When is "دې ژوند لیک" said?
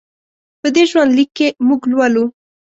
0.75-1.29